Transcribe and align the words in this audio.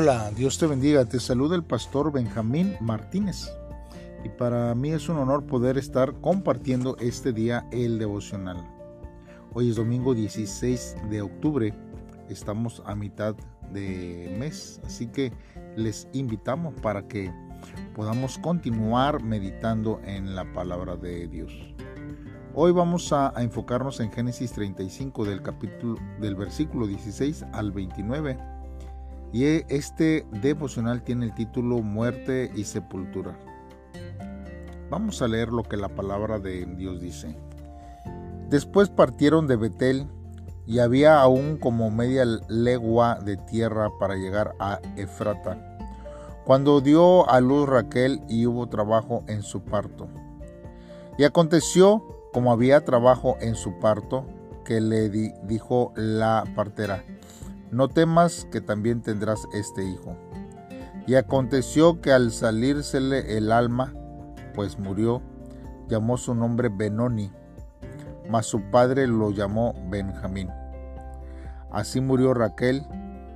Hola, 0.00 0.30
Dios 0.30 0.58
te 0.58 0.68
bendiga. 0.68 1.04
Te 1.06 1.18
saluda 1.18 1.56
el 1.56 1.64
pastor 1.64 2.12
Benjamín 2.12 2.76
Martínez. 2.78 3.52
Y 4.24 4.28
para 4.28 4.72
mí 4.76 4.90
es 4.90 5.08
un 5.08 5.16
honor 5.16 5.44
poder 5.44 5.76
estar 5.76 6.14
compartiendo 6.20 6.96
este 7.00 7.32
día 7.32 7.66
el 7.72 7.98
devocional. 7.98 8.64
Hoy 9.54 9.70
es 9.70 9.74
domingo 9.74 10.14
16 10.14 10.98
de 11.10 11.20
octubre. 11.20 11.74
Estamos 12.28 12.80
a 12.86 12.94
mitad 12.94 13.34
de 13.72 14.36
mes, 14.38 14.80
así 14.86 15.08
que 15.08 15.32
les 15.74 16.06
invitamos 16.12 16.74
para 16.80 17.08
que 17.08 17.32
podamos 17.96 18.38
continuar 18.38 19.20
meditando 19.20 20.00
en 20.04 20.36
la 20.36 20.44
palabra 20.52 20.94
de 20.94 21.26
Dios. 21.26 21.52
Hoy 22.54 22.70
vamos 22.70 23.12
a, 23.12 23.32
enfocarnos 23.38 23.98
en 23.98 24.12
Génesis 24.12 24.52
35 24.52 25.24
del 25.24 25.42
capítulo 25.42 25.96
del 26.20 26.36
versículo 26.36 26.86
16 26.86 27.46
al 27.52 27.72
29 27.72 28.57
y 29.32 29.44
este 29.68 30.26
devocional 30.42 31.02
tiene 31.02 31.26
el 31.26 31.34
título 31.34 31.78
Muerte 31.82 32.50
y 32.54 32.64
Sepultura. 32.64 33.38
Vamos 34.90 35.20
a 35.20 35.28
leer 35.28 35.48
lo 35.48 35.62
que 35.62 35.76
la 35.76 35.88
palabra 35.88 36.38
de 36.38 36.64
Dios 36.64 37.00
dice. 37.00 37.36
Después 38.48 38.88
partieron 38.88 39.46
de 39.46 39.56
Betel 39.56 40.06
y 40.66 40.78
había 40.78 41.20
aún 41.20 41.58
como 41.58 41.90
media 41.90 42.24
legua 42.48 43.16
de 43.16 43.36
tierra 43.36 43.90
para 43.98 44.16
llegar 44.16 44.54
a 44.58 44.80
Efrata. 44.96 45.76
Cuando 46.46 46.80
dio 46.80 47.28
a 47.28 47.40
luz 47.40 47.68
Raquel 47.68 48.22
y 48.28 48.46
hubo 48.46 48.68
trabajo 48.68 49.22
en 49.28 49.42
su 49.42 49.62
parto. 49.62 50.08
Y 51.18 51.24
aconteció, 51.24 52.02
como 52.32 52.52
había 52.52 52.84
trabajo 52.86 53.36
en 53.40 53.54
su 53.54 53.78
parto, 53.78 54.24
que 54.64 54.80
le 54.80 55.10
dijo 55.10 55.92
la 55.96 56.44
partera, 56.54 57.04
no 57.70 57.88
temas 57.88 58.46
que 58.50 58.60
también 58.60 59.02
tendrás 59.02 59.46
este 59.52 59.84
hijo. 59.84 60.16
Y 61.06 61.14
aconteció 61.14 62.00
que 62.00 62.12
al 62.12 62.32
salírsele 62.32 63.36
el 63.36 63.50
alma, 63.52 63.94
pues 64.54 64.78
murió, 64.78 65.22
llamó 65.88 66.16
su 66.16 66.34
nombre 66.34 66.68
Benoni, 66.68 67.30
mas 68.28 68.46
su 68.46 68.60
padre 68.70 69.06
lo 69.06 69.30
llamó 69.30 69.74
Benjamín. 69.88 70.50
Así 71.70 72.00
murió 72.00 72.34
Raquel 72.34 72.86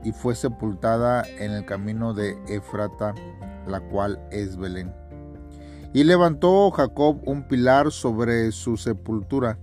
y 0.05 0.13
fue 0.13 0.35
sepultada 0.35 1.25
en 1.39 1.53
el 1.53 1.65
camino 1.65 2.15
de 2.15 2.37
Efrata, 2.49 3.15
la 3.67 3.81
cual 3.81 4.21
es 4.31 4.57
Belén. 4.57 4.93
Y 5.95 6.05
levantó 6.05 6.71
Jacob 6.71 7.21
un 7.27 7.47
pilar 7.47 7.93
sobre 7.93 8.51
su 8.53 8.77
sepultura. 8.77 9.59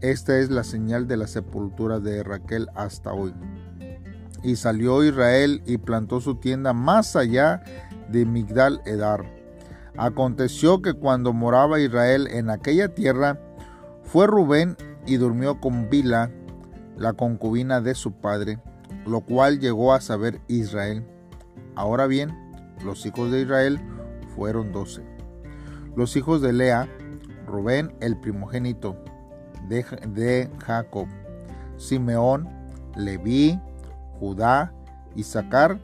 Esta 0.00 0.38
es 0.38 0.50
la 0.50 0.64
señal 0.64 1.06
de 1.06 1.18
la 1.18 1.26
sepultura 1.26 2.00
de 2.00 2.22
Raquel 2.22 2.68
hasta 2.74 3.12
hoy. 3.12 3.34
Y 4.42 4.56
salió 4.56 5.02
Israel 5.04 5.62
y 5.66 5.78
plantó 5.78 6.20
su 6.20 6.36
tienda 6.36 6.72
más 6.72 7.16
allá 7.16 7.62
de 8.08 8.24
Migdal 8.24 8.80
Edar. 8.86 9.24
Aconteció 9.96 10.80
que 10.80 10.94
cuando 10.94 11.32
moraba 11.32 11.80
Israel 11.80 12.28
en 12.30 12.50
aquella 12.50 12.94
tierra, 12.94 13.40
fue 14.04 14.26
Rubén 14.26 14.76
y 15.06 15.16
durmió 15.16 15.60
con 15.60 15.90
Bila, 15.90 16.30
la 16.96 17.12
concubina 17.12 17.80
de 17.80 17.94
su 17.94 18.12
padre, 18.12 18.58
lo 19.06 19.20
cual 19.20 19.58
llegó 19.60 19.92
a 19.92 20.00
saber 20.00 20.40
Israel. 20.48 21.04
Ahora 21.74 22.06
bien, 22.06 22.32
los 22.84 23.04
hijos 23.06 23.30
de 23.30 23.42
Israel 23.42 23.80
fueron 24.34 24.72
doce. 24.72 25.02
Los 25.96 26.16
hijos 26.16 26.40
de 26.42 26.52
Lea, 26.52 26.88
Rubén 27.46 27.94
el 28.00 28.16
primogénito 28.16 28.96
de, 29.68 29.84
de 30.08 30.50
Jacob, 30.64 31.06
Simeón, 31.76 32.48
Leví, 32.96 33.60
Judá, 34.18 34.72
Isaacar 35.14 35.78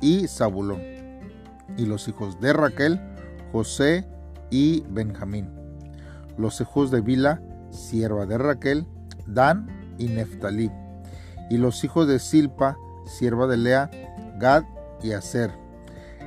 y 0.00 0.28
Zabulón. 0.28 0.82
Y 1.76 1.86
los 1.86 2.08
hijos 2.08 2.40
de 2.40 2.52
Raquel, 2.52 3.00
José 3.52 4.06
y 4.50 4.82
Benjamín. 4.88 5.50
Los 6.36 6.60
hijos 6.60 6.90
de 6.90 7.00
Bila, 7.00 7.40
sierva 7.70 8.26
de 8.26 8.38
Raquel, 8.38 8.86
Dan 9.26 9.94
y 9.98 10.06
Neftalí. 10.08 10.70
Y 11.50 11.58
los 11.58 11.82
hijos 11.84 12.06
de 12.06 12.18
Silpa, 12.18 12.76
sierva 13.06 13.46
de 13.46 13.56
Lea, 13.56 13.90
Gad 14.38 14.64
y 15.02 15.12
Aser. 15.12 15.50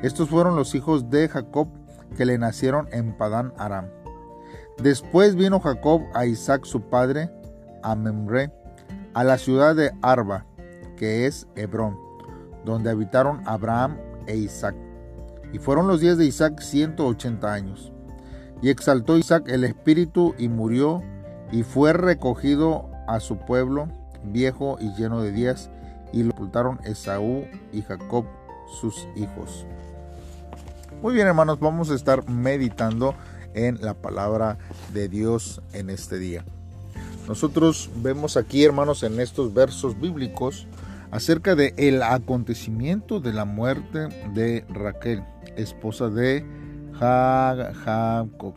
Estos 0.01 0.29
fueron 0.29 0.55
los 0.55 0.75
hijos 0.75 1.09
de 1.09 1.27
Jacob 1.27 1.67
que 2.15 2.25
le 2.25 2.37
nacieron 2.37 2.87
en 2.91 3.15
Padán 3.17 3.53
Aram. 3.57 3.87
Después 4.81 5.35
vino 5.35 5.59
Jacob 5.59 6.01
a 6.13 6.25
Isaac 6.25 6.63
su 6.63 6.81
padre, 6.81 7.29
a 7.83 7.95
Memre, 7.95 8.51
a 9.13 9.23
la 9.23 9.37
ciudad 9.37 9.75
de 9.75 9.91
Arba, 10.01 10.45
que 10.99 11.25
es 11.25 11.47
Hebrón, 11.55 11.97
donde 12.65 12.91
habitaron 12.91 13.41
Abraham 13.45 13.97
e 14.27 14.35
Isaac. 14.35 14.75
Y 15.53 15.57
fueron 15.57 15.87
los 15.87 16.01
días 16.01 16.17
de 16.17 16.25
Isaac 16.25 16.59
180 16.59 17.51
años. 17.51 17.91
Y 18.61 18.69
exaltó 18.69 19.17
Isaac 19.17 19.45
el 19.47 19.63
espíritu 19.63 20.35
y 20.37 20.49
murió 20.49 21.01
y 21.51 21.63
fue 21.63 21.93
recogido 21.93 22.91
a 23.07 23.19
su 23.21 23.37
pueblo 23.37 23.87
viejo 24.23 24.77
y 24.79 24.93
lleno 24.95 25.21
de 25.21 25.31
días 25.31 25.71
y 26.11 26.23
lo 26.23 26.31
ocultaron 26.31 26.79
Esaú 26.83 27.45
y 27.71 27.81
Jacob 27.81 28.25
sus 28.81 29.07
hijos. 29.15 29.65
Muy 31.01 31.13
bien 31.13 31.27
hermanos, 31.27 31.59
vamos 31.59 31.89
a 31.89 31.95
estar 31.95 32.29
meditando 32.29 33.15
en 33.53 33.79
la 33.81 33.93
palabra 33.93 34.57
de 34.93 35.07
Dios 35.07 35.61
en 35.71 35.89
este 35.89 36.19
día. 36.19 36.43
Nosotros 37.27 37.89
vemos 37.97 38.37
aquí 38.37 38.65
hermanos 38.65 39.03
en 39.03 39.19
estos 39.19 39.53
versos 39.53 39.99
bíblicos 39.99 40.67
acerca 41.11 41.55
de 41.55 41.73
el 41.77 42.03
acontecimiento 42.03 43.19
de 43.19 43.33
la 43.33 43.45
muerte 43.45 44.07
de 44.33 44.65
Raquel, 44.69 45.23
esposa 45.55 46.09
de 46.09 46.45
Jacob. 46.93 48.53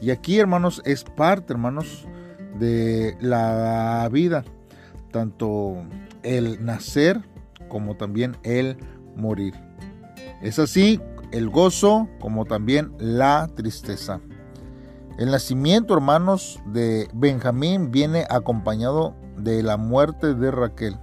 Y 0.00 0.10
aquí, 0.10 0.38
hermanos, 0.38 0.82
es 0.84 1.04
parte, 1.04 1.52
hermanos, 1.52 2.06
de 2.58 3.16
la 3.20 4.08
vida, 4.12 4.44
tanto 5.10 5.76
el 6.22 6.64
nacer 6.64 7.20
como 7.68 7.96
también 7.96 8.36
el 8.42 8.76
morir. 9.16 9.54
Es 10.42 10.58
así 10.58 11.00
el 11.32 11.48
gozo 11.48 12.08
como 12.20 12.44
también 12.44 12.92
la 12.98 13.48
tristeza. 13.54 14.20
El 15.18 15.30
nacimiento, 15.30 15.94
hermanos, 15.94 16.60
de 16.66 17.08
Benjamín 17.14 17.90
viene 17.90 18.26
acompañado 18.28 19.14
de 19.38 19.62
la 19.62 19.78
muerte 19.78 20.34
de 20.34 20.50
Raquel. 20.50 20.98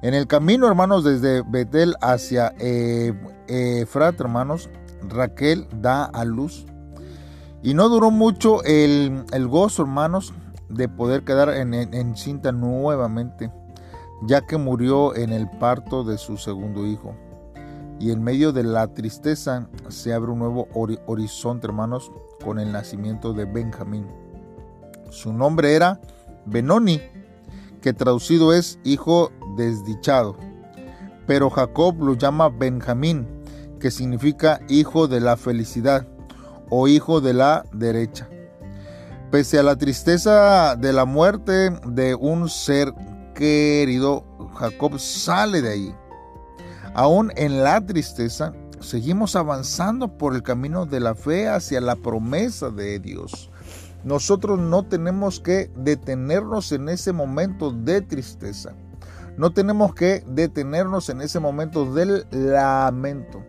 En 0.00 0.14
el 0.14 0.28
camino, 0.28 0.68
hermanos, 0.68 1.02
desde 1.02 1.42
Betel 1.42 1.96
hacia 2.00 2.54
eh, 2.60 3.12
Efrat, 3.48 4.20
hermanos, 4.20 4.70
Raquel 5.08 5.66
da 5.80 6.04
a 6.04 6.24
luz. 6.24 6.66
Y 7.64 7.74
no 7.74 7.88
duró 7.88 8.12
mucho 8.12 8.62
el, 8.62 9.24
gozo, 9.48 9.82
hermanos, 9.82 10.32
de 10.68 10.88
poder 10.88 11.24
quedar 11.24 11.48
en, 11.50 12.16
cinta 12.16 12.52
nuevamente, 12.52 13.50
ya 14.22 14.42
que 14.42 14.56
murió 14.56 15.16
en 15.16 15.32
el 15.32 15.50
parto 15.50 16.04
de 16.04 16.16
su 16.16 16.36
segundo 16.36 16.86
hijo. 16.86 17.16
Y 17.98 18.12
en 18.12 18.22
medio 18.22 18.52
de 18.52 18.62
la 18.62 18.94
tristeza 18.94 19.68
se 19.88 20.14
abre 20.14 20.30
un 20.30 20.38
nuevo 20.38 20.68
horizonte, 21.06 21.66
hermanos, 21.66 22.12
con 22.44 22.60
el 22.60 22.70
nacimiento 22.70 23.32
de 23.32 23.46
Benjamín. 23.46 24.06
Su 25.10 25.32
nombre 25.32 25.74
era 25.74 26.00
Benoni, 26.46 27.00
que 27.82 27.92
traducido 27.92 28.52
es 28.52 28.78
hijo 28.84 29.32
desdichado. 29.58 30.36
Pero 31.26 31.50
Jacob 31.50 32.02
lo 32.02 32.14
llama 32.14 32.48
Benjamín, 32.48 33.26
que 33.78 33.90
significa 33.90 34.60
hijo 34.68 35.08
de 35.08 35.20
la 35.20 35.36
felicidad 35.36 36.06
o 36.70 36.88
hijo 36.88 37.20
de 37.20 37.34
la 37.34 37.64
derecha. 37.72 38.28
Pese 39.30 39.58
a 39.58 39.62
la 39.62 39.76
tristeza 39.76 40.74
de 40.76 40.92
la 40.94 41.04
muerte 41.04 41.70
de 41.86 42.14
un 42.14 42.48
ser 42.48 42.94
querido, 43.34 44.24
Jacob 44.54 44.98
sale 44.98 45.60
de 45.60 45.70
ahí. 45.70 45.94
Aún 46.94 47.30
en 47.36 47.62
la 47.62 47.84
tristeza, 47.84 48.54
seguimos 48.80 49.36
avanzando 49.36 50.16
por 50.16 50.34
el 50.34 50.42
camino 50.42 50.86
de 50.86 51.00
la 51.00 51.14
fe 51.14 51.48
hacia 51.48 51.80
la 51.80 51.96
promesa 51.96 52.70
de 52.70 52.98
Dios. 53.00 53.50
Nosotros 54.02 54.58
no 54.58 54.84
tenemos 54.84 55.40
que 55.40 55.70
detenernos 55.76 56.72
en 56.72 56.88
ese 56.88 57.12
momento 57.12 57.70
de 57.70 58.00
tristeza. 58.00 58.72
No 59.38 59.52
tenemos 59.52 59.94
que 59.94 60.24
detenernos 60.26 61.08
en 61.08 61.20
ese 61.20 61.38
momento 61.38 61.94
del 61.94 62.26
lamento. 62.30 63.44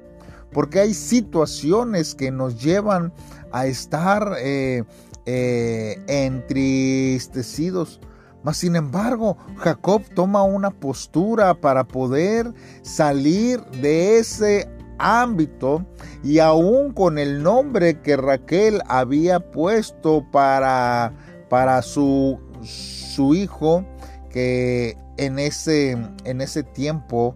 Porque 0.53 0.79
hay 0.79 0.93
situaciones 0.93 2.13
que 2.13 2.31
nos 2.31 2.61
llevan 2.61 3.11
a 3.51 3.65
estar 3.65 4.35
eh, 4.37 4.83
eh, 5.25 5.99
entristecidos. 6.07 7.99
Mas 8.43 8.57
sin 8.57 8.75
embargo, 8.75 9.37
Jacob 9.57 10.03
toma 10.13 10.43
una 10.43 10.69
postura 10.69 11.55
para 11.55 11.87
poder 11.87 12.53
salir 12.83 13.59
de 13.81 14.19
ese 14.19 14.69
ámbito 14.99 15.85
y 16.23 16.39
aún 16.39 16.93
con 16.93 17.17
el 17.17 17.41
nombre 17.41 17.99
que 18.01 18.15
Raquel 18.15 18.81
había 18.87 19.39
puesto 19.39 20.23
para, 20.31 21.13
para 21.49 21.81
su, 21.81 22.39
su 22.61 23.33
hijo, 23.33 23.85
que 24.29 24.97
en 25.17 25.39
ese, 25.39 25.97
en 26.23 26.41
ese 26.41 26.63
tiempo 26.63 27.35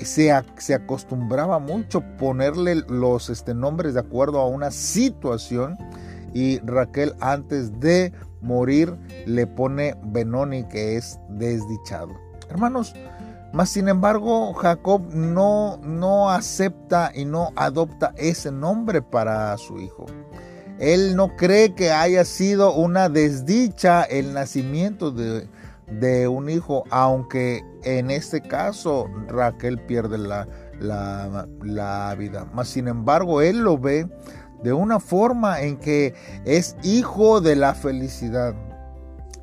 se, 0.00 0.32
se, 0.58 0.74
acostumbraba 0.74 1.58
mucho 1.58 2.02
ponerle 2.18 2.76
los 2.88 3.30
este, 3.30 3.54
nombres 3.54 3.94
de 3.94 4.00
acuerdo 4.00 4.40
a 4.40 4.48
una 4.48 4.70
situación 4.70 5.78
y 6.34 6.58
Raquel 6.60 7.14
antes 7.20 7.78
de 7.80 8.12
morir 8.40 8.96
le 9.26 9.46
pone 9.46 9.96
Benoni 10.04 10.64
que 10.64 10.96
es 10.96 11.18
desdichado. 11.28 12.12
Hermanos, 12.50 12.94
mas 13.52 13.70
sin 13.70 13.88
embargo 13.88 14.52
Jacob 14.54 15.02
no, 15.14 15.78
no 15.82 16.30
acepta 16.30 17.12
y 17.14 17.24
no 17.24 17.52
adopta 17.56 18.12
ese 18.16 18.50
nombre 18.50 19.02
para 19.02 19.56
su 19.58 19.78
hijo. 19.78 20.06
Él 20.78 21.14
no 21.14 21.36
cree 21.36 21.74
que 21.74 21.92
haya 21.92 22.24
sido 22.24 22.74
una 22.74 23.08
desdicha 23.08 24.02
el 24.02 24.34
nacimiento 24.34 25.12
de, 25.12 25.46
de 26.00 26.28
un 26.28 26.48
hijo, 26.48 26.84
aunque 26.90 27.64
en 27.84 28.10
este 28.10 28.40
caso 28.40 29.08
Raquel 29.28 29.78
pierde 29.78 30.18
la, 30.18 30.46
la, 30.80 31.46
la 31.62 32.14
vida. 32.16 32.46
Mas 32.52 32.68
sin 32.68 32.88
embargo, 32.88 33.40
él 33.40 33.60
lo 33.60 33.78
ve 33.78 34.08
de 34.62 34.72
una 34.72 35.00
forma 35.00 35.60
en 35.60 35.76
que 35.76 36.14
es 36.44 36.76
hijo 36.82 37.40
de 37.40 37.56
la 37.56 37.74
felicidad, 37.74 38.54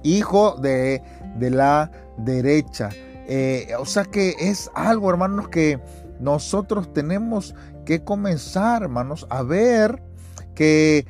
hijo 0.03 0.55
de, 0.55 1.01
de 1.37 1.49
la 1.49 1.91
derecha. 2.17 2.89
Eh, 3.27 3.67
o 3.77 3.85
sea 3.85 4.05
que 4.05 4.35
es 4.39 4.71
algo, 4.73 5.09
hermanos, 5.09 5.49
que 5.49 5.79
nosotros 6.19 6.91
tenemos 6.93 7.53
que 7.85 8.03
comenzar, 8.03 8.83
hermanos, 8.83 9.27
a 9.29 9.43
ver 9.43 10.01
que 10.55 11.05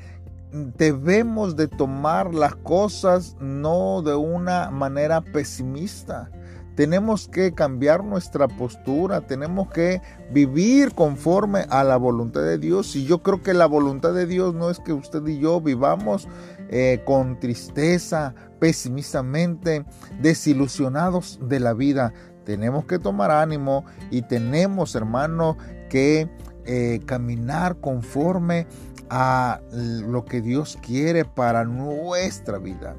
debemos 0.51 1.55
de 1.55 1.67
tomar 1.67 2.33
las 2.33 2.55
cosas 2.55 3.35
no 3.39 4.01
de 4.01 4.15
una 4.15 4.69
manera 4.71 5.21
pesimista. 5.21 6.29
Tenemos 6.75 7.27
que 7.27 7.53
cambiar 7.53 8.05
nuestra 8.05 8.47
postura, 8.47 9.19
tenemos 9.19 9.69
que 9.69 10.01
vivir 10.31 10.93
conforme 10.95 11.65
a 11.69 11.83
la 11.83 11.97
voluntad 11.97 12.41
de 12.41 12.57
Dios. 12.57 12.95
Y 12.95 13.05
yo 13.05 13.21
creo 13.21 13.43
que 13.43 13.53
la 13.53 13.65
voluntad 13.65 14.13
de 14.13 14.25
Dios 14.25 14.55
no 14.55 14.69
es 14.69 14.79
que 14.79 14.93
usted 14.93 15.25
y 15.27 15.39
yo 15.39 15.59
vivamos 15.59 16.29
eh, 16.69 17.01
con 17.05 17.37
tristeza, 17.37 18.33
pesimistamente, 18.59 19.83
desilusionados 20.21 21.39
de 21.41 21.59
la 21.59 21.73
vida. 21.73 22.13
Tenemos 22.45 22.85
que 22.85 22.97
tomar 22.97 23.29
ánimo 23.29 23.83
y 24.09 24.21
tenemos, 24.21 24.95
hermano, 24.95 25.57
que 25.89 26.29
eh, 26.71 26.99
caminar 27.03 27.77
conforme 27.77 28.67
a 29.09 29.59
lo 29.71 30.23
que 30.23 30.39
Dios 30.39 30.77
quiere 30.85 31.25
para 31.25 31.65
nuestra 31.65 32.59
vida. 32.59 32.95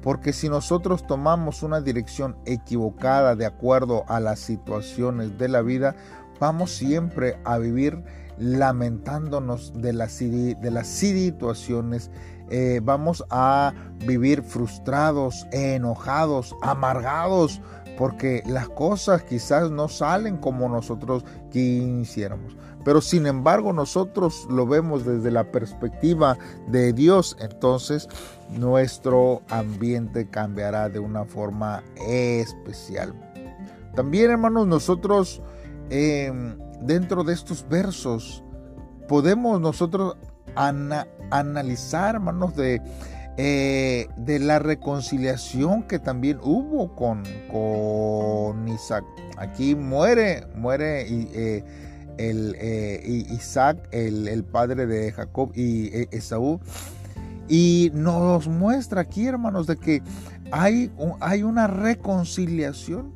Porque 0.00 0.32
si 0.32 0.48
nosotros 0.48 1.04
tomamos 1.04 1.64
una 1.64 1.80
dirección 1.80 2.36
equivocada 2.46 3.34
de 3.34 3.46
acuerdo 3.46 4.04
a 4.06 4.20
las 4.20 4.38
situaciones 4.38 5.36
de 5.38 5.48
la 5.48 5.60
vida, 5.60 5.96
vamos 6.38 6.70
siempre 6.70 7.36
a 7.44 7.58
vivir 7.58 8.00
lamentándonos 8.38 9.72
de 9.74 9.92
las, 9.92 10.20
de 10.20 10.70
las 10.70 10.86
situaciones. 10.86 12.12
Eh, 12.48 12.80
vamos 12.80 13.24
a 13.28 13.74
vivir 14.06 14.44
frustrados, 14.44 15.48
enojados, 15.50 16.54
amargados, 16.62 17.60
porque 17.98 18.42
las 18.46 18.68
cosas 18.68 19.24
quizás 19.24 19.70
no 19.72 19.88
salen 19.88 20.36
como 20.36 20.68
nosotros 20.68 21.24
quisiéramos. 21.50 22.56
Pero 22.84 23.00
sin 23.00 23.26
embargo 23.26 23.72
nosotros 23.72 24.46
lo 24.50 24.66
vemos 24.66 25.04
desde 25.04 25.30
la 25.30 25.50
perspectiva 25.50 26.38
de 26.68 26.92
Dios, 26.92 27.36
entonces 27.40 28.08
nuestro 28.50 29.42
ambiente 29.50 30.28
cambiará 30.28 30.88
de 30.88 30.98
una 30.98 31.24
forma 31.24 31.82
especial. 32.08 33.14
También 33.94 34.30
hermanos, 34.30 34.66
nosotros 34.66 35.42
em, 35.90 36.56
dentro 36.80 37.24
de 37.24 37.34
estos 37.34 37.68
versos 37.68 38.42
podemos 39.08 39.60
nosotros 39.60 40.16
analizar, 40.54 42.14
hermanos, 42.14 42.56
de, 42.56 42.80
eh, 43.36 44.08
de 44.16 44.38
la 44.38 44.58
reconciliación 44.58 45.82
que 45.82 45.98
también 45.98 46.38
hubo 46.42 46.94
con, 46.94 47.24
con 47.50 48.68
Isaac. 48.68 49.04
Aquí 49.36 49.74
muere, 49.74 50.46
muere. 50.54 51.06
Eh, 51.08 51.64
el, 52.28 52.56
eh, 52.58 53.00
Isaac, 53.30 53.88
el, 53.92 54.44
padre 54.44 54.86
de 54.86 55.12
Jacob 55.12 55.52
y 55.54 55.86
eh, 55.86 56.08
Esaú. 56.10 56.60
Y 57.48 57.90
nos 57.94 58.46
muestra 58.46 59.00
aquí, 59.00 59.26
hermanos, 59.26 59.66
de 59.66 59.76
que 59.76 60.02
hay, 60.52 60.92
hay 61.20 61.42
una 61.42 61.66
reconciliación. 61.66 63.12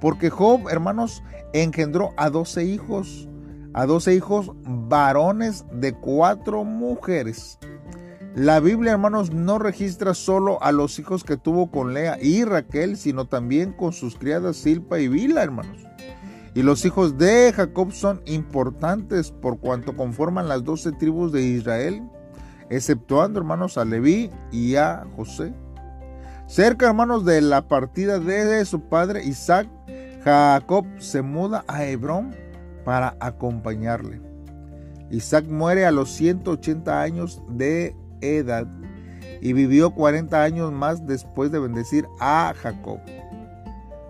Porque 0.00 0.30
Job, 0.30 0.68
hermanos, 0.70 1.22
engendró 1.52 2.12
a 2.16 2.30
12 2.30 2.64
hijos, 2.64 3.28
a 3.74 3.84
12 3.84 4.14
hijos 4.14 4.52
varones 4.64 5.64
de 5.72 5.92
cuatro 5.92 6.64
mujeres. 6.64 7.58
La 8.36 8.60
Biblia, 8.60 8.92
hermanos, 8.92 9.32
no 9.32 9.58
registra 9.58 10.14
solo 10.14 10.62
a 10.62 10.70
los 10.70 11.00
hijos 11.00 11.24
que 11.24 11.36
tuvo 11.36 11.72
con 11.72 11.92
Lea 11.92 12.18
y 12.22 12.44
Raquel, 12.44 12.96
sino 12.96 13.24
también 13.24 13.72
con 13.72 13.92
sus 13.92 14.14
criadas 14.14 14.56
Silpa 14.56 15.00
y 15.00 15.08
Vila, 15.08 15.42
hermanos. 15.42 15.87
Y 16.58 16.64
los 16.64 16.84
hijos 16.84 17.16
de 17.18 17.52
Jacob 17.54 17.92
son 17.92 18.20
importantes 18.26 19.30
por 19.30 19.60
cuanto 19.60 19.96
conforman 19.96 20.48
las 20.48 20.64
doce 20.64 20.90
tribus 20.90 21.30
de 21.30 21.40
Israel, 21.40 22.02
exceptuando 22.68 23.38
hermanos 23.38 23.78
a 23.78 23.84
Leví 23.84 24.28
y 24.50 24.74
a 24.74 25.06
José. 25.14 25.54
Cerca 26.48 26.88
hermanos 26.88 27.24
de 27.24 27.42
la 27.42 27.68
partida 27.68 28.18
de 28.18 28.64
su 28.64 28.80
padre 28.80 29.22
Isaac, 29.22 29.68
Jacob 30.24 30.84
se 30.98 31.22
muda 31.22 31.64
a 31.68 31.84
Hebrón 31.84 32.34
para 32.84 33.16
acompañarle. 33.20 34.20
Isaac 35.12 35.44
muere 35.46 35.86
a 35.86 35.92
los 35.92 36.10
180 36.10 37.00
años 37.00 37.40
de 37.50 37.94
edad 38.20 38.66
y 39.40 39.52
vivió 39.52 39.92
40 39.92 40.42
años 40.42 40.72
más 40.72 41.06
después 41.06 41.52
de 41.52 41.60
bendecir 41.60 42.08
a 42.18 42.52
Jacob. 42.60 42.98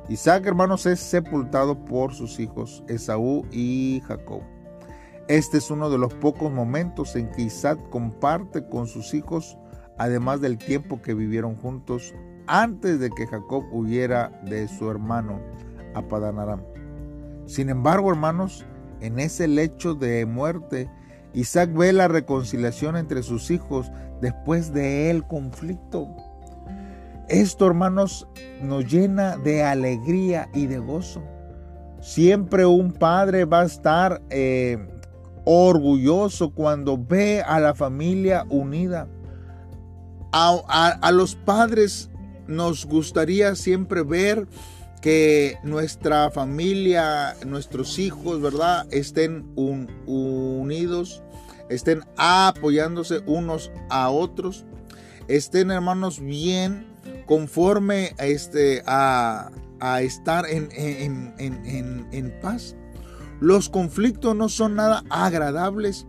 Isaac, 0.08 0.46
hermanos, 0.46 0.86
es 0.86 1.00
sepultado 1.00 1.84
por 1.84 2.14
sus 2.14 2.40
hijos 2.40 2.82
Esaú 2.88 3.44
y 3.52 4.02
Jacob. 4.06 4.40
Este 5.28 5.58
es 5.58 5.70
uno 5.70 5.90
de 5.90 5.98
los 5.98 6.14
pocos 6.14 6.50
momentos 6.50 7.14
en 7.14 7.30
que 7.30 7.42
Isaac 7.42 7.78
comparte 7.90 8.66
con 8.66 8.86
sus 8.86 9.12
hijos, 9.12 9.58
además 9.98 10.40
del 10.40 10.56
tiempo 10.56 11.02
que 11.02 11.12
vivieron 11.12 11.56
juntos 11.56 12.14
antes 12.46 12.98
de 12.98 13.10
que 13.10 13.26
Jacob 13.26 13.64
huyera 13.70 14.30
de 14.46 14.66
su 14.68 14.90
hermano 14.90 15.42
a 15.94 16.00
Padanaram. 16.00 16.62
Sin 17.44 17.68
embargo, 17.68 18.10
hermanos, 18.10 18.64
en 19.00 19.18
ese 19.18 19.46
lecho 19.46 19.94
de 19.94 20.24
muerte, 20.24 20.90
Isaac 21.34 21.70
ve 21.74 21.92
la 21.92 22.08
reconciliación 22.08 22.96
entre 22.96 23.22
sus 23.22 23.50
hijos 23.50 23.92
después 24.22 24.72
del 24.72 25.26
conflicto. 25.26 26.08
Esto, 27.28 27.66
hermanos, 27.66 28.26
nos 28.62 28.90
llena 28.90 29.36
de 29.36 29.62
alegría 29.62 30.48
y 30.54 30.66
de 30.66 30.78
gozo. 30.78 31.22
Siempre 32.00 32.64
un 32.64 32.92
padre 32.92 33.44
va 33.44 33.60
a 33.60 33.66
estar 33.66 34.22
eh, 34.30 34.78
orgulloso 35.44 36.50
cuando 36.50 36.96
ve 36.96 37.42
a 37.42 37.60
la 37.60 37.74
familia 37.74 38.46
unida. 38.48 39.08
A, 40.32 41.10
los 41.12 41.34
padres 41.34 42.10
nos 42.46 42.86
gustaría 42.86 43.54
siempre 43.54 44.02
ver 44.02 44.46
que 45.02 45.56
nuestra 45.62 46.30
familia, 46.30 47.34
nuestros 47.46 47.98
hijos, 47.98 48.40
¿verdad? 48.40 48.86
Estén 48.90 49.50
unidos, 49.56 51.22
estén 51.68 52.04
apoyándose 52.16 53.20
unos 53.26 53.70
a 53.90 54.10
otros, 54.10 54.64
estén 55.28 55.70
hermanos 55.70 56.20
bien 56.20 56.86
conforme 57.26 58.14
a, 58.18 58.26
este, 58.26 58.82
a, 58.86 59.50
estar 60.00 60.46
en, 60.48 60.68
en, 61.38 62.40
paz. 62.40 62.74
Los 63.40 63.68
conflictos 63.68 64.34
no 64.34 64.48
son 64.48 64.74
nada 64.74 65.04
agradables, 65.10 66.06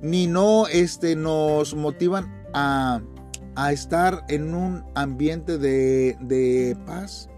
ni 0.00 0.26
no 0.26 0.66
este, 0.66 1.14
nos 1.14 1.74
motivan 1.74 2.32
a, 2.54 3.00
estar 3.70 4.24
en 4.28 4.54
un 4.54 4.82
ambiente 4.94 5.58
de, 5.58 6.16
de 6.20 6.76
paz. 6.86 7.28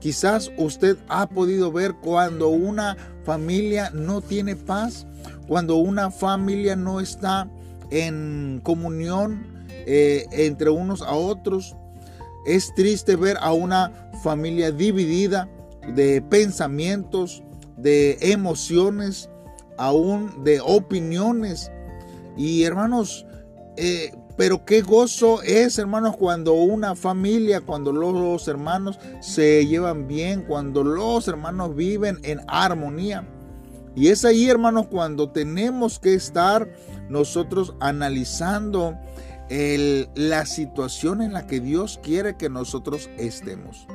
Quizás 0.00 0.50
usted 0.58 0.98
ha 1.08 1.28
podido 1.28 1.70
ver 1.70 1.94
cuando 1.94 2.48
una 2.48 2.96
familia 3.24 3.90
no 3.94 4.20
tiene 4.20 4.56
paz, 4.56 5.06
cuando 5.46 5.76
una 5.76 6.10
familia 6.10 6.74
no 6.74 6.98
está 6.98 7.48
en 7.90 8.60
comunión 8.64 9.51
eh, 9.86 10.26
entre 10.32 10.70
unos 10.70 11.02
a 11.02 11.12
otros, 11.12 11.76
es 12.46 12.74
triste 12.74 13.16
ver 13.16 13.36
a 13.40 13.52
una 13.52 14.10
familia 14.22 14.72
dividida 14.72 15.48
de 15.94 16.22
pensamientos, 16.22 17.42
de 17.76 18.18
emociones, 18.20 19.30
aún 19.78 20.44
de 20.44 20.60
opiniones. 20.60 21.70
Y 22.36 22.64
hermanos, 22.64 23.26
eh, 23.76 24.12
pero 24.36 24.64
qué 24.64 24.82
gozo 24.82 25.42
es, 25.42 25.78
hermanos, 25.78 26.16
cuando 26.16 26.54
una 26.54 26.94
familia, 26.94 27.60
cuando 27.60 27.92
los 27.92 28.48
hermanos 28.48 28.98
se 29.20 29.66
llevan 29.66 30.08
bien, 30.08 30.42
cuando 30.42 30.82
los 30.82 31.28
hermanos 31.28 31.74
viven 31.74 32.18
en 32.22 32.40
armonía. 32.46 33.26
Y 33.94 34.08
es 34.08 34.24
ahí, 34.24 34.48
hermanos, 34.48 34.86
cuando 34.86 35.30
tenemos 35.30 35.98
que 35.98 36.14
estar 36.14 36.72
nosotros 37.10 37.74
analizando 37.78 38.96
la 40.14 40.46
situación 40.46 41.20
en 41.20 41.32
la 41.32 41.46
que 41.46 41.60
Dios 41.60 42.00
quiere 42.02 42.36
que 42.36 42.48
nosotros 42.48 43.10
estemos. 43.18 43.86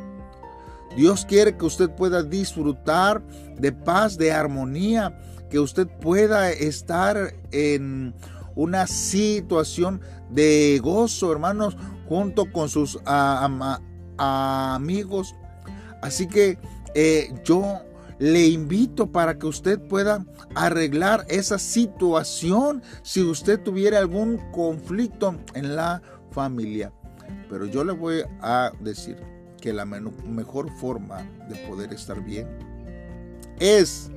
Dios 0.95 1.25
quiere 1.25 1.57
que 1.57 1.65
usted 1.65 1.89
pueda 1.89 2.23
disfrutar 2.23 3.21
de 3.57 3.71
paz, 3.71 4.17
de 4.17 4.31
armonía, 4.31 5.19
que 5.49 5.59
usted 5.59 5.87
pueda 5.87 6.51
estar 6.51 7.33
en 7.51 8.13
una 8.55 8.87
situación 8.87 10.01
de 10.29 10.79
gozo, 10.83 11.31
hermanos, 11.31 11.77
junto 12.07 12.51
con 12.51 12.69
sus 12.69 12.99
amigos. 14.17 15.35
Así 16.01 16.27
que 16.27 16.57
eh, 16.95 17.33
yo 17.43 17.81
le 18.19 18.47
invito 18.47 19.12
para 19.12 19.38
que 19.38 19.45
usted 19.45 19.79
pueda 19.79 20.25
arreglar 20.55 21.25
esa 21.29 21.59
situación 21.59 22.81
si 23.03 23.21
usted 23.21 23.59
tuviera 23.62 24.00
algún 24.00 24.38
conflicto 24.51 25.36
en 25.53 25.75
la 25.75 26.01
familia. 26.31 26.91
Pero 27.50 27.65
yo 27.65 27.83
le 27.83 27.93
voy 27.93 28.24
a 28.41 28.71
decir 28.79 29.17
que 29.62 29.74
la 29.74 29.86
mejor 29.86 30.71
forma 30.77 31.24
de 31.50 31.55
poder 31.67 31.93
estar 31.93 32.24
bien 32.24 32.47
es 33.59 34.12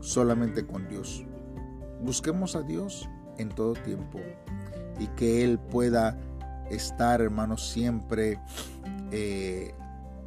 solamente 0.00 0.66
con 0.66 0.88
Dios. 0.88 1.24
Busquemos 2.02 2.56
a 2.56 2.62
Dios 2.62 3.08
en 3.38 3.48
todo 3.48 3.74
tiempo 3.74 4.20
y 4.98 5.06
que 5.08 5.44
Él 5.44 5.58
pueda 5.58 6.18
estar, 6.70 7.20
hermanos, 7.20 7.68
siempre 7.68 8.40
eh, 9.12 9.74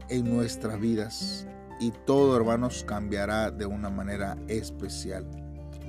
en 0.09 0.29
nuestras 0.33 0.79
vidas 0.79 1.47
y 1.79 1.91
todo, 1.91 2.35
hermanos, 2.35 2.83
cambiará 2.85 3.51
de 3.51 3.65
una 3.65 3.89
manera 3.89 4.37
especial, 4.47 5.25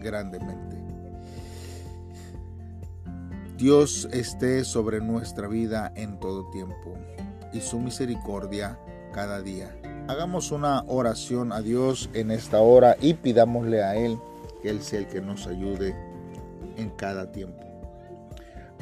grandemente. 0.01 0.77
Dios 3.57 4.09
esté 4.13 4.65
sobre 4.65 5.01
nuestra 5.01 5.49
vida 5.49 5.93
en 5.95 6.19
todo 6.19 6.49
tiempo 6.51 6.95
y 7.53 7.61
su 7.61 7.79
misericordia 7.79 8.79
cada 9.13 9.43
día. 9.43 9.77
Hagamos 10.09 10.51
una 10.51 10.85
oración 10.87 11.53
a 11.53 11.61
Dios 11.61 12.09
en 12.15 12.31
esta 12.31 12.61
hora 12.61 12.97
y 13.01 13.15
pidámosle 13.15 13.83
a 13.83 13.97
Él 13.97 14.19
que 14.63 14.71
Él 14.71 14.81
sea 14.83 15.01
el 15.01 15.09
que 15.09 15.21
nos 15.21 15.47
ayude 15.47 15.95
en 16.77 16.91
cada 16.91 17.33
tiempo. 17.33 17.63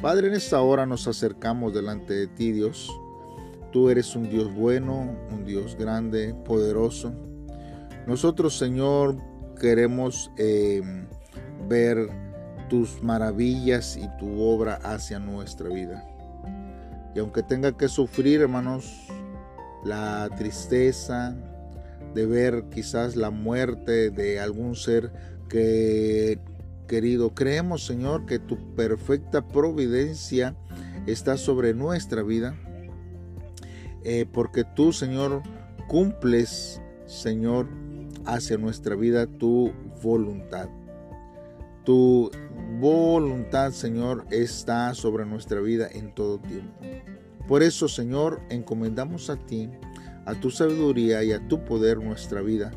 Padre, 0.01 0.27
en 0.27 0.35
esta 0.35 0.61
hora 0.61 0.85
nos 0.85 1.07
acercamos 1.07 1.73
delante 1.73 2.13
de 2.13 2.27
ti, 2.27 2.51
Dios 2.53 2.89
Tú 3.71 3.89
eres 3.89 4.15
un 4.15 4.29
Dios 4.29 4.53
bueno, 4.53 5.15
un 5.31 5.45
Dios 5.45 5.75
grande, 5.77 6.33
poderoso. 6.45 7.13
Nosotros, 8.07 8.57
Señor, 8.57 9.17
queremos 9.59 10.31
eh, 10.37 10.81
ver 11.67 12.09
tus 12.69 13.03
maravillas 13.03 13.95
y 13.97 14.07
tu 14.17 14.41
obra 14.41 14.75
hacia 14.83 15.19
nuestra 15.19 15.69
vida. 15.69 16.03
Y 17.13 17.19
aunque 17.19 17.43
tenga 17.43 17.77
que 17.77 17.87
sufrir, 17.87 18.41
hermanos, 18.41 19.07
la 19.83 20.29
tristeza 20.35 21.35
de 22.15 22.25
ver 22.25 22.65
quizás 22.71 23.15
la 23.15 23.29
muerte 23.29 24.09
de 24.09 24.39
algún 24.39 24.75
ser 24.75 25.11
que 25.47 26.39
querido, 26.87 27.35
creemos, 27.35 27.85
Señor, 27.85 28.25
que 28.25 28.39
tu 28.39 28.75
perfecta 28.75 29.47
providencia 29.47 30.55
está 31.05 31.37
sobre 31.37 31.75
nuestra 31.75 32.23
vida 32.23 32.55
eh, 34.03 34.25
porque 34.31 34.63
tú, 34.63 34.93
Señor, 34.93 35.41
cumples, 35.87 36.81
Señor, 37.05 37.67
hacia 38.25 38.57
nuestra 38.57 38.95
vida 38.95 39.27
tu 39.27 39.71
voluntad. 40.01 40.69
Tu 41.83 42.29
voluntad, 42.79 43.71
Señor, 43.71 44.25
está 44.29 44.93
sobre 44.93 45.25
nuestra 45.25 45.59
vida 45.59 45.87
en 45.91 46.13
todo 46.13 46.39
tiempo. 46.39 46.73
Por 47.47 47.63
eso, 47.63 47.87
Señor, 47.87 48.41
encomendamos 48.49 49.29
a 49.29 49.37
ti, 49.37 49.69
a 50.25 50.35
tu 50.35 50.51
sabiduría 50.51 51.23
y 51.23 51.31
a 51.31 51.47
tu 51.47 51.65
poder 51.65 51.97
nuestra 51.97 52.41
vida, 52.41 52.71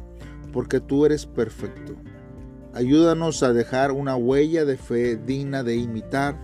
porque 0.52 0.81
tú 0.81 1.05
eres 1.05 1.26
perfecto. 1.26 1.95
Ayúdanos 2.73 3.43
a 3.43 3.52
dejar 3.52 3.93
una 3.93 4.17
huella 4.17 4.64
de 4.64 4.79
fe 4.79 5.17
digna 5.17 5.62
de 5.62 5.76
imitar 5.76 6.41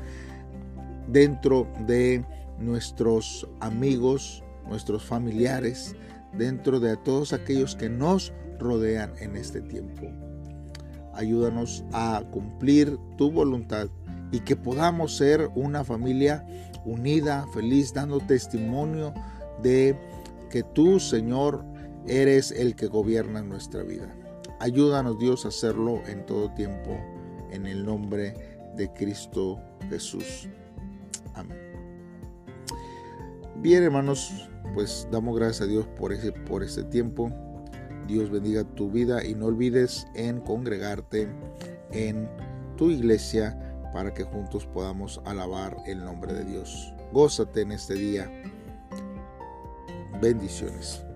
dentro 1.06 1.66
de 1.86 2.22
nuestros 2.58 3.48
amigos, 3.60 4.44
nuestros 4.68 5.04
familiares, 5.04 5.96
dentro 6.32 6.80
de 6.80 6.96
todos 6.96 7.32
aquellos 7.32 7.74
que 7.74 7.88
nos 7.88 8.32
rodean 8.58 9.12
en 9.18 9.36
este 9.36 9.60
tiempo. 9.60 10.02
Ayúdanos 11.14 11.84
a 11.92 12.22
cumplir 12.30 12.98
tu 13.16 13.30
voluntad 13.30 13.88
y 14.30 14.40
que 14.40 14.56
podamos 14.56 15.16
ser 15.16 15.50
una 15.54 15.84
familia 15.84 16.46
unida, 16.84 17.46
feliz, 17.52 17.92
dando 17.92 18.20
testimonio 18.20 19.14
de 19.62 19.98
que 20.50 20.62
tú, 20.62 21.00
Señor, 21.00 21.64
eres 22.06 22.52
el 22.52 22.74
que 22.74 22.86
gobierna 22.86 23.42
nuestra 23.42 23.82
vida. 23.82 24.14
Ayúdanos, 24.60 25.18
Dios, 25.18 25.44
a 25.44 25.48
hacerlo 25.48 26.02
en 26.06 26.24
todo 26.26 26.52
tiempo, 26.54 26.98
en 27.50 27.66
el 27.66 27.84
nombre 27.84 28.34
de 28.76 28.92
Cristo 28.92 29.60
Jesús. 29.88 30.48
Amén. 31.34 31.58
Bien, 33.56 33.82
hermanos, 33.82 34.48
pues 34.74 35.08
damos 35.10 35.36
gracias 35.36 35.62
a 35.62 35.66
Dios 35.66 35.86
por 35.98 36.12
ese, 36.12 36.32
por 36.32 36.62
ese 36.62 36.84
tiempo. 36.84 37.30
Dios 38.06 38.30
bendiga 38.30 38.64
tu 38.64 38.90
vida 38.90 39.24
y 39.24 39.34
no 39.34 39.46
olvides 39.46 40.06
en 40.14 40.40
congregarte 40.40 41.28
en 41.92 42.28
tu 42.76 42.90
iglesia 42.90 43.58
para 43.92 44.12
que 44.14 44.24
juntos 44.24 44.66
podamos 44.66 45.20
alabar 45.24 45.76
el 45.86 46.04
nombre 46.04 46.32
de 46.32 46.44
Dios. 46.44 46.94
Gózate 47.12 47.62
en 47.62 47.72
este 47.72 47.94
día. 47.94 48.30
Bendiciones. 50.20 51.07